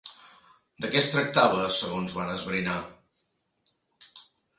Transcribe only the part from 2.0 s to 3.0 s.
van esbrinar?